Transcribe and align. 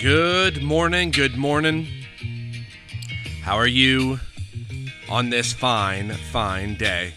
Good 0.00 0.62
morning, 0.62 1.10
good 1.10 1.36
morning. 1.36 1.86
How 3.42 3.56
are 3.56 3.66
you 3.66 4.18
on 5.10 5.28
this 5.28 5.52
fine, 5.52 6.12
fine 6.32 6.76
day? 6.76 7.12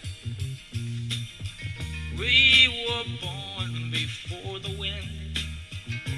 We 2.18 2.86
were 2.86 3.04
born 3.22 3.90
before 3.90 4.58
the 4.58 4.76
wind. 4.78 5.38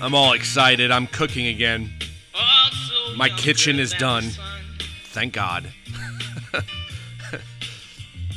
I'm 0.03 0.13
all 0.13 0.33
excited. 0.33 0.91
I'm 0.91 1.07
cooking 1.07 1.47
again. 1.47 1.89
Oh, 2.35 2.41
also 2.65 3.17
My 3.17 3.29
kitchen 3.29 3.79
is 3.79 3.93
done. 3.93 4.25
Thank 5.11 5.35
God. 5.35 5.73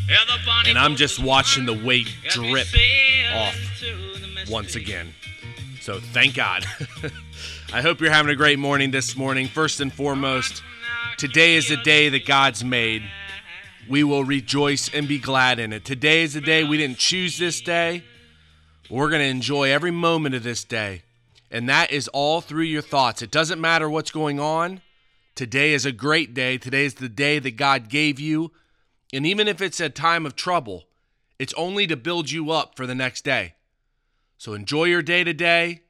Yeah, 0.07 0.17
the 0.25 0.43
bonny 0.43 0.71
And 0.71 0.79
I'm 0.79 0.95
just 0.95 1.19
watching 1.23 1.67
the 1.67 1.73
weight 1.85 2.07
drip 2.29 2.65
off 3.31 3.55
into 3.55 4.19
the 4.19 4.27
mystery. 4.27 4.51
once 4.51 4.75
again. 4.75 5.13
So 5.81 5.99
thank 5.99 6.33
God. 6.33 6.65
I 7.71 7.83
hope 7.83 8.01
you're 8.01 8.09
having 8.09 8.31
a 8.31 8.35
great 8.35 8.57
morning 8.57 8.89
this 8.89 9.15
morning. 9.15 9.47
First 9.47 9.79
and 9.79 9.93
foremost, 9.93 10.63
today 11.19 11.53
is 11.53 11.69
the 11.69 11.77
day 11.77 12.09
that 12.09 12.25
God's 12.25 12.63
made. 12.63 13.03
We 13.87 14.03
will 14.03 14.23
rejoice 14.23 14.91
and 14.91 15.07
be 15.07 15.19
glad 15.19 15.59
in 15.59 15.71
it. 15.71 15.85
Today 15.85 16.23
is 16.23 16.33
the 16.33 16.41
day 16.41 16.63
we 16.63 16.77
didn't 16.77 16.97
choose 16.97 17.37
this 17.37 17.61
day. 17.61 18.03
We're 18.89 19.09
going 19.09 19.21
to 19.21 19.27
enjoy 19.27 19.69
every 19.69 19.91
moment 19.91 20.33
of 20.33 20.41
this 20.41 20.63
day. 20.63 21.03
And 21.51 21.69
that 21.69 21.91
is 21.91 22.07
all 22.07 22.41
through 22.41 22.63
your 22.63 22.81
thoughts. 22.81 23.21
It 23.21 23.29
doesn't 23.29 23.61
matter 23.61 23.87
what's 23.87 24.09
going 24.09 24.39
on. 24.39 24.81
Today 25.35 25.73
is 25.73 25.85
a 25.85 25.91
great 25.91 26.33
day. 26.33 26.57
Today 26.57 26.85
is 26.85 26.95
the 26.95 27.07
day 27.07 27.37
that 27.37 27.55
God 27.55 27.87
gave 27.87 28.19
you. 28.19 28.51
And 29.13 29.27
even 29.27 29.47
if 29.47 29.61
it's 29.61 29.79
a 29.79 29.89
time 29.89 30.25
of 30.25 30.35
trouble, 30.35 30.85
it's 31.37 31.53
only 31.53 31.85
to 31.85 31.95
build 31.95 32.31
you 32.31 32.49
up 32.49 32.75
for 32.75 32.87
the 32.87 32.95
next 32.95 33.23
day. 33.23 33.53
So 34.39 34.55
enjoy 34.55 34.85
your 34.85 35.03
day 35.03 35.23
today, 35.23 35.81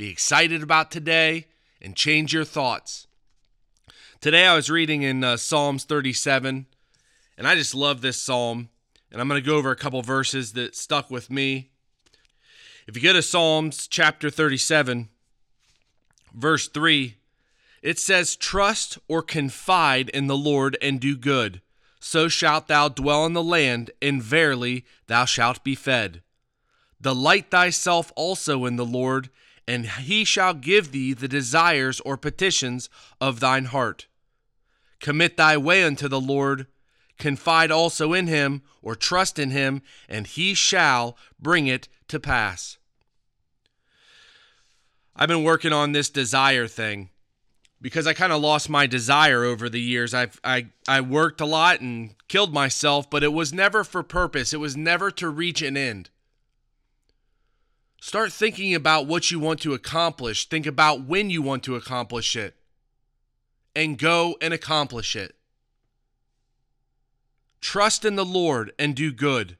be 0.00 0.08
excited 0.08 0.62
about 0.62 0.90
today, 0.90 1.44
and 1.78 1.94
change 1.94 2.32
your 2.32 2.42
thoughts. 2.42 3.06
Today 4.22 4.46
I 4.46 4.54
was 4.54 4.70
reading 4.70 5.02
in 5.02 5.22
uh, 5.22 5.36
Psalms 5.36 5.84
37, 5.84 6.64
and 7.36 7.46
I 7.46 7.54
just 7.54 7.74
love 7.74 8.00
this 8.00 8.16
psalm. 8.16 8.70
And 9.12 9.20
I'm 9.20 9.28
going 9.28 9.42
to 9.42 9.46
go 9.46 9.58
over 9.58 9.70
a 9.70 9.76
couple 9.76 10.00
verses 10.00 10.54
that 10.54 10.74
stuck 10.74 11.10
with 11.10 11.28
me. 11.28 11.68
If 12.86 12.96
you 12.96 13.02
go 13.02 13.12
to 13.12 13.20
Psalms 13.20 13.86
chapter 13.86 14.30
37, 14.30 15.10
verse 16.32 16.66
3, 16.68 17.16
it 17.82 17.98
says, 17.98 18.36
Trust 18.36 18.96
or 19.06 19.20
confide 19.20 20.08
in 20.08 20.28
the 20.28 20.36
Lord 20.36 20.78
and 20.80 20.98
do 20.98 21.14
good. 21.14 21.60
So 21.98 22.26
shalt 22.28 22.68
thou 22.68 22.88
dwell 22.88 23.26
in 23.26 23.34
the 23.34 23.42
land, 23.42 23.90
and 24.00 24.22
verily 24.22 24.86
thou 25.08 25.26
shalt 25.26 25.62
be 25.62 25.74
fed. 25.74 26.22
Delight 27.02 27.50
thyself 27.50 28.14
also 28.16 28.64
in 28.64 28.76
the 28.76 28.86
Lord, 28.86 29.28
and 29.70 29.86
he 29.86 30.24
shall 30.24 30.52
give 30.52 30.90
thee 30.90 31.12
the 31.12 31.28
desires 31.28 32.00
or 32.00 32.16
petitions 32.16 32.90
of 33.20 33.38
thine 33.38 33.66
heart. 33.66 34.08
Commit 34.98 35.36
thy 35.36 35.56
way 35.56 35.84
unto 35.84 36.08
the 36.08 36.20
Lord, 36.20 36.66
confide 37.18 37.70
also 37.70 38.12
in 38.12 38.26
him, 38.26 38.62
or 38.82 38.96
trust 38.96 39.38
in 39.38 39.50
him, 39.50 39.80
and 40.08 40.26
he 40.26 40.54
shall 40.54 41.16
bring 41.38 41.68
it 41.68 41.86
to 42.08 42.18
pass. 42.18 42.78
I've 45.14 45.28
been 45.28 45.44
working 45.44 45.72
on 45.72 45.92
this 45.92 46.10
desire 46.10 46.66
thing 46.66 47.10
because 47.80 48.08
I 48.08 48.12
kind 48.12 48.32
of 48.32 48.42
lost 48.42 48.68
my 48.68 48.88
desire 48.88 49.44
over 49.44 49.68
the 49.68 49.80
years. 49.80 50.12
I've 50.12 50.40
I 50.42 50.66
I 50.88 51.00
worked 51.00 51.40
a 51.40 51.46
lot 51.46 51.80
and 51.80 52.16
killed 52.26 52.52
myself, 52.52 53.08
but 53.08 53.22
it 53.22 53.32
was 53.32 53.52
never 53.52 53.84
for 53.84 54.02
purpose. 54.02 54.52
It 54.52 54.58
was 54.58 54.76
never 54.76 55.12
to 55.12 55.28
reach 55.28 55.62
an 55.62 55.76
end. 55.76 56.10
Start 58.00 58.32
thinking 58.32 58.74
about 58.74 59.06
what 59.06 59.30
you 59.30 59.38
want 59.38 59.60
to 59.60 59.74
accomplish. 59.74 60.48
Think 60.48 60.66
about 60.66 61.04
when 61.04 61.28
you 61.28 61.42
want 61.42 61.62
to 61.64 61.76
accomplish 61.76 62.34
it. 62.34 62.56
And 63.76 63.98
go 63.98 64.36
and 64.40 64.54
accomplish 64.54 65.14
it. 65.14 65.36
Trust 67.60 68.06
in 68.06 68.16
the 68.16 68.24
Lord 68.24 68.72
and 68.78 68.96
do 68.96 69.12
good. 69.12 69.58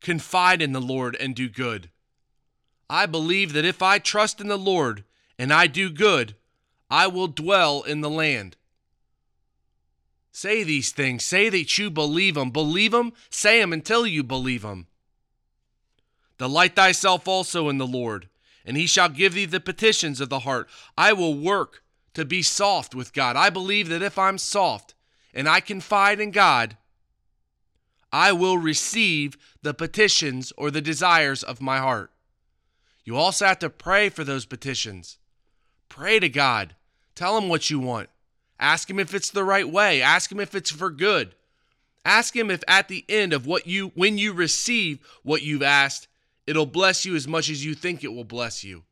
Confide 0.00 0.62
in 0.62 0.72
the 0.72 0.80
Lord 0.80 1.16
and 1.18 1.34
do 1.34 1.48
good. 1.48 1.90
I 2.88 3.06
believe 3.06 3.52
that 3.52 3.64
if 3.64 3.82
I 3.82 3.98
trust 3.98 4.40
in 4.40 4.48
the 4.48 4.56
Lord 4.56 5.04
and 5.36 5.52
I 5.52 5.66
do 5.66 5.90
good, 5.90 6.36
I 6.88 7.08
will 7.08 7.28
dwell 7.28 7.82
in 7.82 8.00
the 8.00 8.10
land. 8.10 8.56
Say 10.32 10.62
these 10.62 10.92
things. 10.92 11.24
Say 11.24 11.48
that 11.48 11.76
you 11.76 11.90
believe 11.90 12.36
them. 12.36 12.50
Believe 12.50 12.92
them. 12.92 13.12
Say 13.30 13.60
them 13.60 13.72
until 13.72 14.06
you 14.06 14.22
believe 14.22 14.62
them. 14.62 14.86
Delight 16.40 16.74
thyself 16.74 17.28
also 17.28 17.68
in 17.68 17.76
the 17.76 17.86
Lord, 17.86 18.30
and 18.64 18.74
he 18.74 18.86
shall 18.86 19.10
give 19.10 19.34
thee 19.34 19.44
the 19.44 19.60
petitions 19.60 20.22
of 20.22 20.30
the 20.30 20.38
heart. 20.38 20.70
I 20.96 21.12
will 21.12 21.34
work 21.34 21.82
to 22.14 22.24
be 22.24 22.40
soft 22.40 22.94
with 22.94 23.12
God. 23.12 23.36
I 23.36 23.50
believe 23.50 23.90
that 23.90 24.00
if 24.00 24.18
I'm 24.18 24.38
soft 24.38 24.94
and 25.34 25.46
I 25.46 25.60
confide 25.60 26.18
in 26.18 26.30
God, 26.30 26.78
I 28.10 28.32
will 28.32 28.56
receive 28.56 29.36
the 29.60 29.74
petitions 29.74 30.50
or 30.56 30.70
the 30.70 30.80
desires 30.80 31.42
of 31.42 31.60
my 31.60 31.76
heart. 31.76 32.10
You 33.04 33.18
also 33.18 33.44
have 33.44 33.58
to 33.58 33.68
pray 33.68 34.08
for 34.08 34.24
those 34.24 34.46
petitions. 34.46 35.18
Pray 35.90 36.18
to 36.20 36.30
God. 36.30 36.74
Tell 37.14 37.36
him 37.36 37.50
what 37.50 37.68
you 37.68 37.78
want. 37.78 38.08
Ask 38.58 38.88
him 38.88 38.98
if 38.98 39.12
it's 39.12 39.30
the 39.30 39.44
right 39.44 39.68
way. 39.68 40.00
Ask 40.00 40.32
him 40.32 40.40
if 40.40 40.54
it's 40.54 40.70
for 40.70 40.88
good. 40.88 41.34
Ask 42.02 42.34
him 42.34 42.50
if 42.50 42.64
at 42.66 42.88
the 42.88 43.04
end 43.10 43.34
of 43.34 43.46
what 43.46 43.66
you 43.66 43.92
when 43.94 44.16
you 44.16 44.32
receive 44.32 45.00
what 45.22 45.42
you've 45.42 45.62
asked, 45.62 46.06
it'll 46.50 46.66
bless 46.66 47.04
you 47.04 47.14
as 47.14 47.28
much 47.28 47.48
as 47.48 47.64
you 47.64 47.74
think 47.74 48.02
it 48.02 48.12
will 48.12 48.24
bless 48.24 48.64
you. 48.64 48.82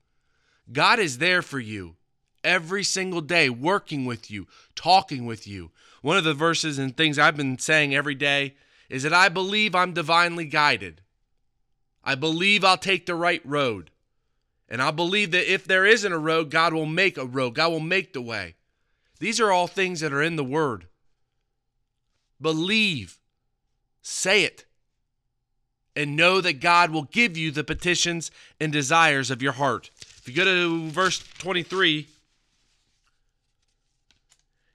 God 0.72 1.00
is 1.00 1.18
there 1.18 1.42
for 1.42 1.58
you 1.58 1.96
every 2.44 2.84
single 2.84 3.20
day, 3.20 3.50
working 3.50 4.04
with 4.04 4.30
you, 4.30 4.46
talking 4.76 5.26
with 5.26 5.44
you. 5.44 5.72
One 6.00 6.16
of 6.16 6.22
the 6.22 6.34
verses 6.34 6.78
and 6.78 6.96
things 6.96 7.18
I've 7.18 7.36
been 7.36 7.58
saying 7.58 7.96
every 7.96 8.14
day 8.14 8.54
is 8.88 9.02
that 9.02 9.12
I 9.12 9.28
believe 9.28 9.74
I'm 9.74 9.92
divinely 9.92 10.44
guided. 10.44 11.00
I 12.04 12.14
believe 12.14 12.64
I'll 12.64 12.76
take 12.78 13.06
the 13.06 13.16
right 13.16 13.42
road. 13.44 13.90
And 14.68 14.80
I 14.80 14.92
believe 14.92 15.32
that 15.32 15.52
if 15.52 15.64
there 15.64 15.84
isn't 15.84 16.12
a 16.12 16.18
road, 16.18 16.50
God 16.50 16.72
will 16.72 16.86
make 16.86 17.18
a 17.18 17.26
road. 17.26 17.56
God 17.56 17.72
will 17.72 17.80
make 17.80 18.12
the 18.12 18.22
way. 18.22 18.54
These 19.18 19.40
are 19.40 19.50
all 19.50 19.66
things 19.66 19.98
that 19.98 20.12
are 20.12 20.22
in 20.22 20.36
the 20.36 20.44
Word. 20.44 20.86
Believe, 22.40 23.18
say 24.00 24.44
it, 24.44 24.64
and 25.98 26.14
know 26.14 26.40
that 26.40 26.60
God 26.60 26.92
will 26.92 27.02
give 27.02 27.36
you 27.36 27.50
the 27.50 27.64
petitions 27.64 28.30
and 28.60 28.72
desires 28.72 29.32
of 29.32 29.42
your 29.42 29.50
heart. 29.50 29.90
If 30.00 30.28
you 30.28 30.34
go 30.34 30.44
to 30.44 30.90
verse 30.90 31.18
23, 31.38 32.06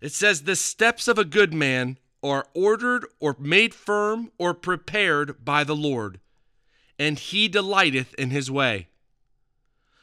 it 0.02 0.12
says, 0.12 0.42
The 0.42 0.58
steps 0.58 1.08
of 1.08 1.18
a 1.18 1.24
good 1.24 1.54
man 1.54 1.98
are 2.22 2.48
ordered 2.54 3.06
or 3.22 3.38
made 3.40 3.74
firm 3.74 4.32
or 4.38 4.54
prepared 4.54 5.46
by 5.46 5.64
the 5.64 5.78
Lord, 5.78 6.20
and 7.00 7.18
he 7.18 7.48
delighteth 7.48 8.14
in 8.16 8.32
his 8.32 8.52
way. 8.52 8.90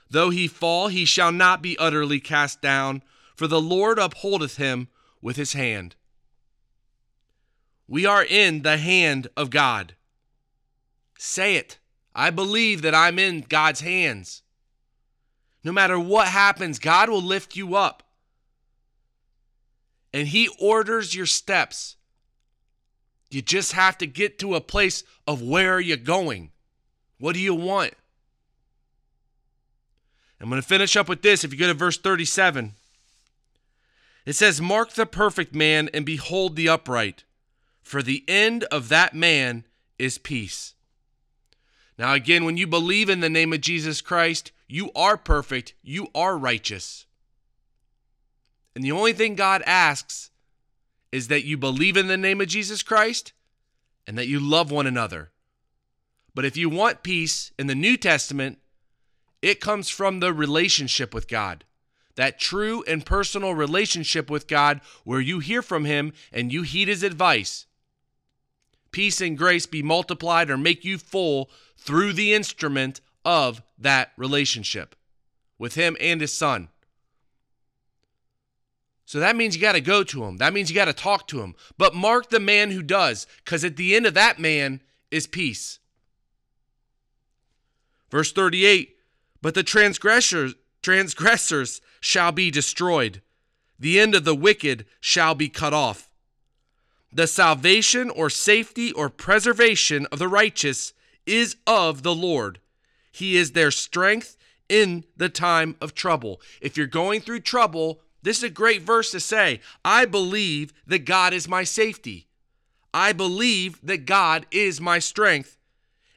Though 0.08 0.30
he 0.30 0.48
fall, 0.48 0.88
he 0.88 1.04
shall 1.04 1.32
not 1.32 1.60
be 1.60 1.76
utterly 1.76 2.20
cast 2.20 2.62
down, 2.62 3.02
for 3.36 3.46
the 3.46 3.60
Lord 3.60 3.98
upholdeth 3.98 4.56
him 4.56 4.88
with 5.20 5.36
his 5.36 5.52
hand. 5.52 5.96
We 7.86 8.06
are 8.06 8.24
in 8.24 8.62
the 8.62 8.78
hand 8.78 9.28
of 9.36 9.50
God. 9.50 9.96
Say 11.22 11.56
it. 11.56 11.76
I 12.14 12.30
believe 12.30 12.80
that 12.80 12.94
I'm 12.94 13.18
in 13.18 13.42
God's 13.42 13.82
hands. 13.82 14.40
No 15.62 15.70
matter 15.70 16.00
what 16.00 16.28
happens, 16.28 16.78
God 16.78 17.10
will 17.10 17.20
lift 17.20 17.54
you 17.54 17.74
up. 17.74 18.02
And 20.14 20.28
he 20.28 20.48
orders 20.58 21.14
your 21.14 21.26
steps. 21.26 21.96
You 23.28 23.42
just 23.42 23.72
have 23.72 23.98
to 23.98 24.06
get 24.06 24.38
to 24.38 24.54
a 24.54 24.62
place 24.62 25.04
of 25.26 25.42
where 25.42 25.74
are 25.74 25.80
you 25.80 25.98
going? 25.98 26.52
What 27.18 27.34
do 27.34 27.40
you 27.40 27.54
want? 27.54 27.92
I'm 30.40 30.48
going 30.48 30.62
to 30.62 30.66
finish 30.66 30.96
up 30.96 31.06
with 31.06 31.20
this. 31.20 31.44
If 31.44 31.52
you 31.52 31.58
go 31.58 31.66
to 31.66 31.74
verse 31.74 31.98
37, 31.98 32.72
it 34.24 34.32
says, 34.32 34.58
Mark 34.58 34.94
the 34.94 35.04
perfect 35.04 35.54
man 35.54 35.90
and 35.92 36.06
behold 36.06 36.56
the 36.56 36.70
upright, 36.70 37.24
for 37.82 38.02
the 38.02 38.24
end 38.26 38.64
of 38.64 38.88
that 38.88 39.14
man 39.14 39.64
is 39.98 40.16
peace. 40.16 40.72
Now, 42.00 42.14
again, 42.14 42.46
when 42.46 42.56
you 42.56 42.66
believe 42.66 43.10
in 43.10 43.20
the 43.20 43.28
name 43.28 43.52
of 43.52 43.60
Jesus 43.60 44.00
Christ, 44.00 44.52
you 44.66 44.90
are 44.96 45.18
perfect, 45.18 45.74
you 45.82 46.08
are 46.14 46.38
righteous. 46.38 47.04
And 48.74 48.82
the 48.82 48.92
only 48.92 49.12
thing 49.12 49.34
God 49.34 49.62
asks 49.66 50.30
is 51.12 51.28
that 51.28 51.44
you 51.44 51.58
believe 51.58 51.98
in 51.98 52.06
the 52.06 52.16
name 52.16 52.40
of 52.40 52.48
Jesus 52.48 52.82
Christ 52.82 53.34
and 54.06 54.16
that 54.16 54.28
you 54.28 54.40
love 54.40 54.70
one 54.70 54.86
another. 54.86 55.30
But 56.34 56.46
if 56.46 56.56
you 56.56 56.70
want 56.70 57.02
peace 57.02 57.52
in 57.58 57.66
the 57.66 57.74
New 57.74 57.98
Testament, 57.98 58.60
it 59.42 59.60
comes 59.60 59.90
from 59.90 60.20
the 60.20 60.32
relationship 60.32 61.12
with 61.12 61.28
God. 61.28 61.66
That 62.16 62.40
true 62.40 62.82
and 62.88 63.04
personal 63.04 63.54
relationship 63.54 64.30
with 64.30 64.48
God 64.48 64.80
where 65.04 65.20
you 65.20 65.40
hear 65.40 65.60
from 65.60 65.84
Him 65.84 66.14
and 66.32 66.50
you 66.50 66.62
heed 66.62 66.88
His 66.88 67.02
advice. 67.02 67.66
Peace 68.92 69.20
and 69.20 69.38
grace 69.38 69.66
be 69.66 69.82
multiplied 69.82 70.50
or 70.50 70.56
make 70.56 70.84
you 70.84 70.98
full 70.98 71.50
through 71.76 72.12
the 72.12 72.32
instrument 72.32 73.00
of 73.24 73.62
that 73.78 74.12
relationship 74.16 74.96
with 75.58 75.74
Him 75.74 75.96
and 76.00 76.20
His 76.20 76.32
Son. 76.32 76.68
So 79.10 79.18
that 79.18 79.34
means 79.34 79.56
you 79.56 79.60
got 79.60 79.72
to 79.72 79.80
go 79.80 80.04
to 80.04 80.22
him. 80.22 80.36
That 80.36 80.52
means 80.52 80.70
you 80.70 80.76
got 80.76 80.84
to 80.84 80.92
talk 80.92 81.26
to 81.26 81.40
him. 81.40 81.56
But 81.76 81.96
mark 81.96 82.30
the 82.30 82.38
man 82.38 82.70
who 82.70 82.80
does, 82.80 83.26
because 83.44 83.64
at 83.64 83.76
the 83.76 83.96
end 83.96 84.06
of 84.06 84.14
that 84.14 84.38
man 84.38 84.80
is 85.10 85.26
peace. 85.26 85.80
Verse 88.10 88.32
38 88.32 88.96
But 89.42 89.54
the 89.54 89.62
transgressors, 89.62 90.54
transgressors 90.80 91.80
shall 92.00 92.32
be 92.32 92.50
destroyed, 92.50 93.20
the 93.78 93.98
end 93.98 94.14
of 94.14 94.24
the 94.24 94.34
wicked 94.34 94.86
shall 95.00 95.34
be 95.34 95.48
cut 95.48 95.74
off. 95.74 96.09
The 97.12 97.26
salvation 97.26 98.08
or 98.10 98.30
safety 98.30 98.92
or 98.92 99.08
preservation 99.08 100.06
of 100.12 100.18
the 100.18 100.28
righteous 100.28 100.92
is 101.26 101.56
of 101.66 102.02
the 102.02 102.14
Lord. 102.14 102.60
He 103.10 103.36
is 103.36 103.52
their 103.52 103.70
strength 103.70 104.36
in 104.68 105.04
the 105.16 105.28
time 105.28 105.76
of 105.80 105.94
trouble. 105.94 106.40
If 106.60 106.76
you're 106.76 106.86
going 106.86 107.20
through 107.20 107.40
trouble, 107.40 108.00
this 108.22 108.38
is 108.38 108.44
a 108.44 108.50
great 108.50 108.82
verse 108.82 109.10
to 109.10 109.20
say, 109.20 109.60
I 109.84 110.04
believe 110.04 110.72
that 110.86 111.04
God 111.04 111.32
is 111.32 111.48
my 111.48 111.64
safety. 111.64 112.28
I 112.94 113.12
believe 113.12 113.80
that 113.82 114.06
God 114.06 114.46
is 114.50 114.80
my 114.80 114.98
strength. 114.98 115.56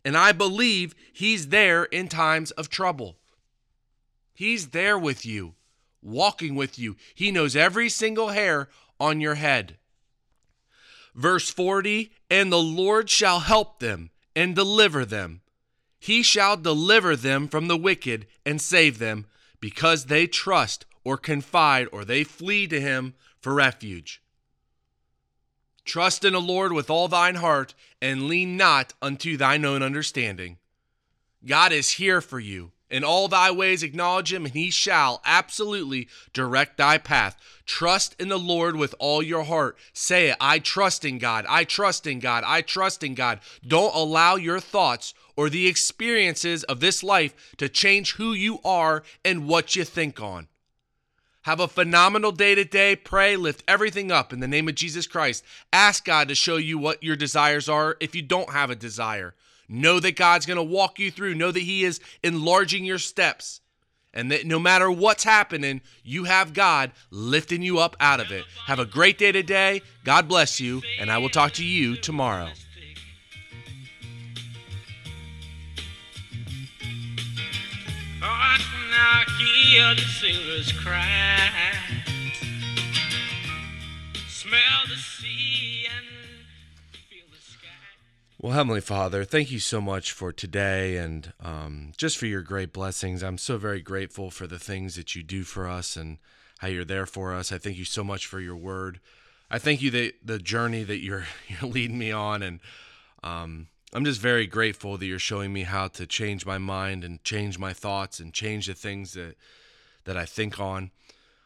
And 0.05 0.17
I 0.17 0.31
believe 0.31 0.93
He's 1.11 1.47
there 1.47 1.85
in 1.85 2.07
times 2.07 2.51
of 2.51 2.69
trouble. 2.69 3.17
He's 4.33 4.69
there 4.69 4.97
with 4.97 5.25
you, 5.25 5.55
walking 6.01 6.55
with 6.55 6.77
you. 6.77 6.95
He 7.15 7.31
knows 7.31 7.55
every 7.55 7.89
single 7.89 8.29
hair 8.29 8.69
on 8.99 9.21
your 9.21 9.35
head. 9.35 9.77
Verse 11.15 11.49
40 11.49 12.11
And 12.29 12.51
the 12.51 12.61
Lord 12.61 13.09
shall 13.09 13.41
help 13.41 13.79
them 13.79 14.09
and 14.35 14.55
deliver 14.55 15.05
them. 15.05 15.41
He 15.99 16.21
shall 16.21 16.57
deliver 16.57 17.15
them 17.15 17.47
from 17.47 17.67
the 17.67 17.77
wicked 17.77 18.27
and 18.45 18.61
save 18.61 18.99
them, 18.99 19.25
because 19.61 20.05
they 20.05 20.27
trust 20.27 20.85
or 21.05 21.17
confide 21.17 21.87
or 21.93 22.03
they 22.03 22.25
flee 22.25 22.67
to 22.67 22.81
him 22.81 23.13
for 23.39 23.53
refuge. 23.53 24.21
Trust 25.85 26.25
in 26.25 26.33
the 26.33 26.41
Lord 26.41 26.73
with 26.73 26.89
all 26.89 27.07
thine 27.07 27.35
heart 27.35 27.73
and 28.01 28.27
lean 28.27 28.57
not 28.57 28.93
unto 29.01 29.37
thine 29.37 29.63
own 29.63 29.81
understanding. 29.81 30.57
God 31.45 31.71
is 31.71 31.91
here 31.91 32.19
for 32.19 32.39
you. 32.39 32.72
In 32.93 33.03
all 33.03 33.27
thy 33.27 33.49
ways 33.49 33.81
acknowledge 33.81 34.31
him, 34.31 34.45
and 34.45 34.53
he 34.53 34.69
shall 34.69 35.19
absolutely 35.25 36.07
direct 36.31 36.77
thy 36.77 36.99
path. 36.99 37.35
Trust 37.65 38.15
in 38.19 38.29
the 38.29 38.37
Lord 38.37 38.75
with 38.75 38.93
all 38.99 39.23
your 39.23 39.45
heart. 39.45 39.79
Say 39.93 40.29
it 40.29 40.37
I 40.39 40.59
trust 40.59 41.03
in 41.03 41.17
God. 41.17 41.47
I 41.49 41.63
trust 41.63 42.05
in 42.05 42.19
God. 42.19 42.43
I 42.45 42.61
trust 42.61 43.03
in 43.03 43.15
God. 43.15 43.39
Don't 43.65 43.95
allow 43.95 44.35
your 44.35 44.59
thoughts 44.59 45.15
or 45.35 45.49
the 45.49 45.65
experiences 45.65 46.63
of 46.65 46.81
this 46.81 47.01
life 47.01 47.33
to 47.57 47.67
change 47.67 48.13
who 48.13 48.31
you 48.31 48.59
are 48.63 49.01
and 49.25 49.47
what 49.47 49.75
you 49.75 49.85
think 49.85 50.21
on. 50.21 50.47
Have 51.45 51.59
a 51.59 51.67
phenomenal 51.67 52.31
day 52.31 52.53
today. 52.53 52.95
Pray, 52.95 53.35
lift 53.35 53.63
everything 53.67 54.11
up 54.11 54.31
in 54.31 54.39
the 54.39 54.47
name 54.47 54.69
of 54.69 54.75
Jesus 54.75 55.07
Christ. 55.07 55.43
Ask 55.73 56.05
God 56.05 56.27
to 56.27 56.35
show 56.35 56.57
you 56.57 56.77
what 56.77 57.01
your 57.01 57.15
desires 57.15 57.67
are 57.67 57.97
if 57.99 58.13
you 58.13 58.21
don't 58.21 58.53
have 58.53 58.69
a 58.69 58.75
desire. 58.75 59.33
Know 59.73 59.99
that 59.99 60.15
God's 60.15 60.45
going 60.45 60.57
to 60.57 60.63
walk 60.63 60.99
you 60.99 61.09
through. 61.09 61.33
Know 61.33 61.51
that 61.51 61.59
He 61.59 61.83
is 61.83 61.99
enlarging 62.21 62.85
your 62.85 62.99
steps. 62.99 63.59
And 64.13 64.31
that 64.31 64.45
no 64.45 64.59
matter 64.59 64.91
what's 64.91 65.23
happening, 65.23 65.81
you 66.03 66.25
have 66.25 66.53
God 66.53 66.91
lifting 67.09 67.63
you 67.63 67.79
up 67.79 67.95
out 67.99 68.19
of 68.19 68.31
it. 68.31 68.45
Have 68.67 68.77
a 68.77 68.85
great 68.85 69.17
day 69.17 69.31
today. 69.31 69.81
God 70.05 70.27
bless 70.27 70.59
you. 70.59 70.83
And 70.99 71.09
I 71.09 71.17
will 71.17 71.29
talk 71.29 71.53
to 71.53 71.65
you 71.65 71.95
tomorrow. 71.95 72.49
Oh. 78.21 78.57
Smell 84.27 84.85
the 84.87 84.95
Well, 88.43 88.51
Heavenly 88.51 88.81
Father, 88.81 89.23
thank 89.23 89.51
you 89.51 89.59
so 89.59 89.79
much 89.79 90.11
for 90.11 90.33
today 90.33 90.97
and 90.97 91.31
um, 91.39 91.93
just 91.95 92.17
for 92.17 92.25
your 92.25 92.41
great 92.41 92.73
blessings. 92.73 93.23
I'm 93.23 93.37
so 93.37 93.57
very 93.57 93.79
grateful 93.79 94.29
for 94.31 94.47
the 94.47 94.59
things 94.59 94.97
that 94.97 95.15
you 95.15 95.23
do 95.23 95.43
for 95.43 95.65
us 95.65 95.95
and 95.95 96.17
how 96.57 96.67
you're 96.67 96.83
there 96.83 97.05
for 97.05 97.33
us. 97.33 97.53
I 97.53 97.57
thank 97.57 97.77
you 97.77 97.85
so 97.85 98.03
much 98.03 98.25
for 98.27 98.41
your 98.41 98.57
word. 98.57 98.99
I 99.49 99.59
thank 99.59 99.81
you 99.81 99.89
that 99.91 100.15
the 100.25 100.39
journey 100.39 100.83
that 100.83 101.01
you're 101.01 101.23
you're 101.47 101.71
leading 101.71 101.97
me 101.97 102.11
on, 102.11 102.43
and 102.43 102.59
um, 103.23 103.67
I'm 103.93 104.03
just 104.03 104.19
very 104.19 104.45
grateful 104.45 104.97
that 104.97 105.05
you're 105.05 105.19
showing 105.19 105.53
me 105.53 105.63
how 105.63 105.87
to 105.87 106.05
change 106.05 106.45
my 106.45 106.57
mind 106.57 107.05
and 107.05 107.23
change 107.23 107.57
my 107.57 107.71
thoughts 107.71 108.19
and 108.19 108.33
change 108.33 108.67
the 108.67 108.73
things 108.73 109.13
that 109.13 109.37
that 110.03 110.17
I 110.17 110.25
think 110.25 110.59
on. 110.59 110.91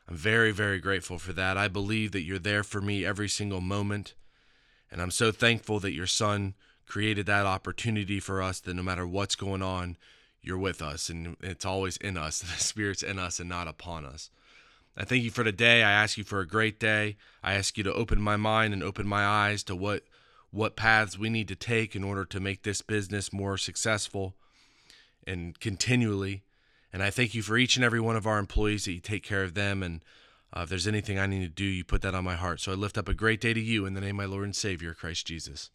I'm 0.10 0.16
very 0.16 0.52
very 0.52 0.80
grateful 0.80 1.20
for 1.20 1.34
that. 1.34 1.58
I 1.58 1.68
believe 1.68 2.12
that 2.14 2.24
you're 2.24 2.40
there 2.40 2.64
for 2.64 2.82
me 2.82 3.06
every 3.06 3.30
single 3.30 3.62
moment, 3.62 4.16
and 4.92 5.00
I'm 5.00 5.12
so 5.12 5.32
thankful 5.32 5.80
that 5.82 5.94
your 5.94 6.08
son 6.08 6.56
created 6.88 7.26
that 7.26 7.46
opportunity 7.46 8.20
for 8.20 8.42
us 8.42 8.60
that 8.62 8.74
no 8.74 8.84
matter 8.84 9.06
what's 9.06 9.36
going 9.36 9.62
on, 9.62 9.98
you're 10.42 10.58
with 10.58 10.82
us 10.82 11.10
and 11.10 11.36
it's 11.42 11.66
always 11.66 11.98
in 11.98 12.18
us. 12.18 12.40
The 12.58 12.64
Spirit's 12.64 13.04
in 13.04 13.20
us 13.20 13.40
and 13.40 13.50
not 13.50 13.68
upon 13.68 14.06
us. 14.06 14.30
I 14.96 15.04
thank 15.06 15.24
you 15.24 15.30
for 15.30 15.44
today. 15.44 15.84
I 15.84 15.92
ask 15.92 16.18
you 16.18 16.24
for 16.24 16.40
a 16.40 16.48
great 16.48 16.80
day. 16.80 17.18
I 17.44 17.54
ask 17.54 17.78
you 17.78 17.84
to 17.84 17.94
open 17.94 18.20
my 18.20 18.36
mind 18.36 18.74
and 18.74 18.82
open 18.82 19.06
my 19.08 19.24
eyes 19.26 19.64
to 19.64 19.76
what 19.76 20.04
what 20.50 20.78
paths 20.78 21.20
we 21.20 21.30
need 21.30 21.48
to 21.50 21.56
take 21.56 21.94
in 21.96 22.06
order 22.06 22.24
to 22.24 22.40
make 22.40 22.64
this 22.64 22.82
business 22.82 23.34
more 23.34 23.58
successful 23.58 24.34
and 25.28 25.60
continually. 25.60 26.42
And 26.94 27.04
I 27.04 27.10
thank 27.10 27.36
you 27.36 27.42
for 27.42 27.58
each 27.58 27.76
and 27.76 27.84
every 27.84 28.00
one 28.00 28.16
of 28.16 28.26
our 28.26 28.40
employees 28.40 28.86
that 28.86 28.94
you 28.94 29.02
take 29.02 29.24
care 29.24 29.44
of 29.44 29.56
them. 29.56 29.84
And 29.84 30.02
uh, 30.56 30.62
if 30.62 30.70
there's 30.70 30.88
anything 30.88 31.20
I 31.20 31.28
need 31.28 31.42
to 31.42 31.50
do, 31.50 31.66
you 31.66 31.84
put 31.84 32.02
that 32.02 32.16
on 32.16 32.24
my 32.24 32.36
heart. 32.36 32.62
So 32.62 32.72
I 32.72 32.76
lift 32.76 32.98
up 32.98 33.10
a 33.10 33.14
great 33.14 33.42
day 33.42 33.54
to 33.54 33.60
you 33.60 33.86
in 33.86 33.94
the 33.94 34.02
name 34.02 34.20
of 34.20 34.26
my 34.30 34.34
Lord 34.34 34.46
and 34.46 34.56
Savior, 34.56 34.94
Christ 34.94 35.28
Jesus. 35.28 35.70